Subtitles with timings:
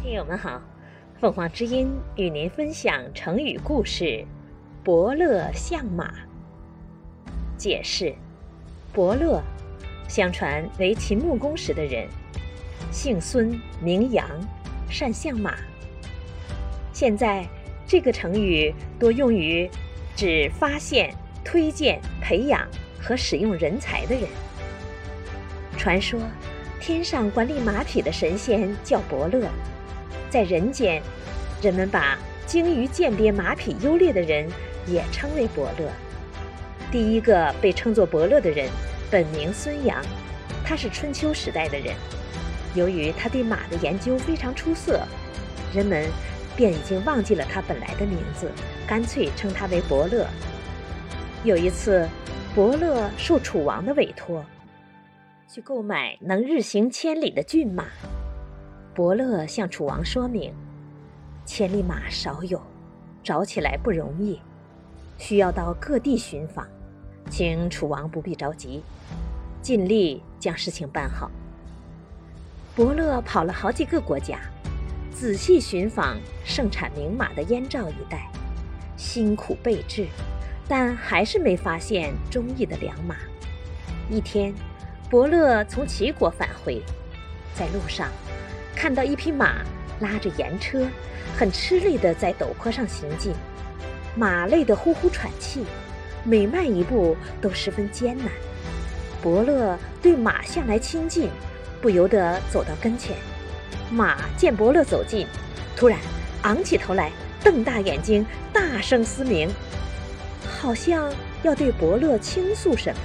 [0.00, 0.62] 听友们好，
[1.20, 4.24] 凤凰之音与您分享成语故事
[4.84, 6.14] “伯乐相马”。
[7.58, 8.14] 解释：
[8.92, 9.42] 伯乐，
[10.08, 12.06] 相传为秦穆公时的人，
[12.92, 14.24] 姓孙，名杨，
[14.88, 15.56] 善相马。
[16.92, 17.44] 现在
[17.84, 19.68] 这个成语多用于
[20.14, 21.12] 指发现、
[21.44, 22.68] 推荐、培养
[23.00, 24.28] 和使用人才的人。
[25.76, 26.20] 传说，
[26.80, 29.48] 天上管理马匹的神仙叫伯乐。
[30.30, 31.02] 在人间，
[31.62, 34.48] 人们把精于鉴别马匹优劣的人
[34.86, 35.90] 也称为伯乐。
[36.90, 38.68] 第一个被称作伯乐的人，
[39.10, 40.02] 本名孙阳，
[40.64, 41.94] 他是春秋时代的人。
[42.74, 45.00] 由于他对马的研究非常出色，
[45.74, 46.06] 人们
[46.56, 48.50] 便已经忘记了他本来的名字，
[48.86, 50.26] 干脆称他为伯乐。
[51.44, 52.08] 有一次，
[52.54, 54.44] 伯乐受楚王的委托，
[55.46, 57.84] 去购买能日行千里的骏马。
[58.94, 60.52] 伯乐向楚王说明：
[61.46, 62.60] 千里马少有，
[63.22, 64.40] 找起来不容易，
[65.18, 66.66] 需要到各地寻访，
[67.30, 68.82] 请楚王不必着急，
[69.62, 71.30] 尽力将事情办好。
[72.74, 74.40] 伯乐跑了好几个国家，
[75.12, 78.28] 仔细寻访盛产名马的燕赵一带，
[78.96, 80.08] 辛苦备至，
[80.66, 83.14] 但还是没发现中意的良马。
[84.10, 84.52] 一天，
[85.08, 86.82] 伯乐从齐国返回，
[87.54, 88.08] 在路上。
[88.78, 89.56] 看到一匹马
[89.98, 90.86] 拉着盐车，
[91.36, 93.34] 很吃力地在陡坡上行进，
[94.14, 95.64] 马累得呼呼喘气，
[96.22, 98.28] 每迈一步都十分艰难。
[99.20, 101.28] 伯乐对马向来亲近，
[101.82, 103.16] 不由得走到跟前。
[103.90, 105.26] 马见伯乐走近，
[105.74, 105.98] 突然
[106.42, 107.10] 昂起头来，
[107.42, 109.50] 瞪大眼睛，大声嘶鸣，
[110.48, 111.12] 好像
[111.42, 113.00] 要对伯乐倾诉什么。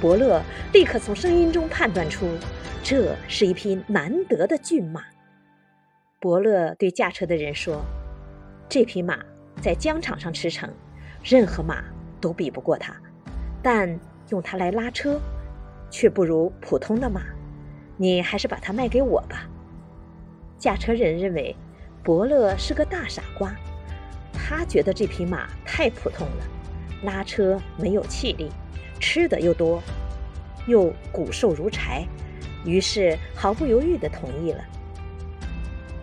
[0.00, 2.28] 伯乐立刻从声音中判断出。
[2.82, 5.02] 这是一匹难得的骏马。
[6.20, 7.84] 伯乐对驾车的人说
[8.68, 9.18] ：“这匹马
[9.60, 10.70] 在疆场上驰骋，
[11.22, 11.84] 任何马
[12.20, 12.96] 都比不过它，
[13.62, 13.98] 但
[14.30, 15.20] 用它来拉车，
[15.90, 17.22] 却不如普通的马。
[17.96, 19.46] 你还是把它卖给我吧。”
[20.56, 21.54] 驾车人认为
[22.02, 23.54] 伯乐是个大傻瓜，
[24.32, 26.44] 他觉得这匹马太普通了，
[27.02, 28.50] 拉车没有气力，
[28.98, 29.82] 吃的又多，
[30.66, 32.06] 又骨瘦如柴。
[32.64, 34.60] 于是毫不犹豫地同意了。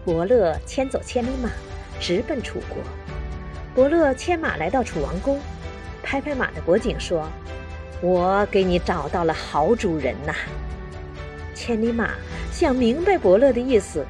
[0.03, 1.49] 伯乐牵走千里马，
[1.99, 2.77] 直奔楚国。
[3.73, 5.39] 伯乐牵马来到楚王宫，
[6.01, 7.27] 拍拍马的脖颈说
[8.01, 10.33] ：“我给你找到了好主人呐！”
[11.53, 12.11] 千里马
[12.51, 14.05] 想明白伯乐的意思，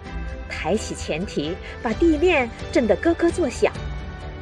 [0.48, 3.74] 抬起前蹄，把地面震得咯咯作响，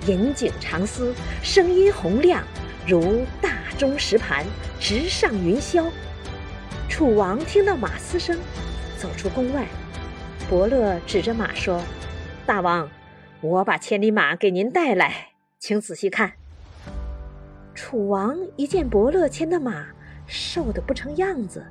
[0.07, 2.43] 引颈长嘶，声音洪亮，
[2.85, 4.45] 如大钟石盘，
[4.77, 5.89] 直上云霄。
[6.89, 8.38] 楚王听到马嘶声，
[8.97, 9.66] 走出宫外。
[10.49, 11.81] 伯乐指着马说
[12.45, 12.89] ：“大王，
[13.39, 15.29] 我把千里马给您带来，
[15.59, 16.33] 请仔细看。”
[17.73, 19.85] 楚王一见伯乐牵的马
[20.27, 21.65] 瘦得不成样子，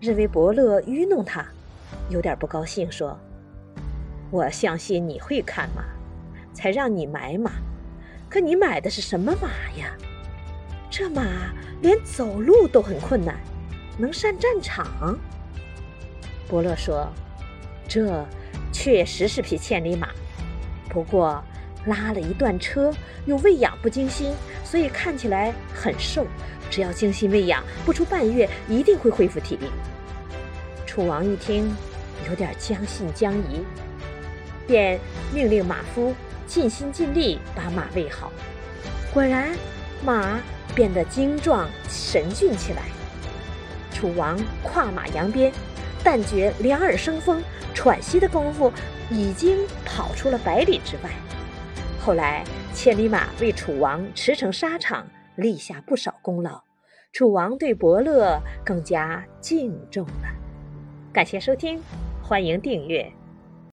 [0.00, 1.46] 认为伯乐愚弄他，
[2.08, 3.16] 有点不高兴，说
[4.32, 5.84] ：“我相信你会看马，
[6.52, 7.52] 才让你买马。
[8.28, 9.96] 可你买的是什么马呀？
[10.90, 11.22] 这马
[11.80, 13.38] 连走路都很困难。”
[13.96, 15.18] 能上战场？
[16.48, 17.08] 伯乐说
[17.86, 18.26] ：“这
[18.72, 20.08] 确实是匹千里马，
[20.88, 21.42] 不过
[21.86, 22.92] 拉了一段车，
[23.26, 24.32] 又喂养不精心，
[24.64, 26.26] 所以看起来很瘦。
[26.70, 29.70] 只要精心喂养，不出半月一定会恢复体力。”
[30.86, 31.70] 楚王一听，
[32.28, 33.64] 有点将信将疑，
[34.66, 34.98] 便
[35.32, 36.14] 命令马夫
[36.46, 38.32] 尽心尽力把马喂好。
[39.12, 39.54] 果然，
[40.04, 40.40] 马
[40.80, 42.84] 变得精壮神俊起来。
[43.92, 45.52] 楚王跨马扬鞭，
[46.02, 47.42] 但觉两耳生风，
[47.74, 48.72] 喘息的功夫
[49.10, 51.10] 已经跑出了百里之外。
[52.00, 52.42] 后来，
[52.72, 56.58] 千里马为楚王驰骋沙场，立下不少功劳，
[57.12, 60.28] 楚王对伯乐更加敬重了。
[61.12, 61.78] 感谢收听，
[62.22, 63.19] 欢迎订阅。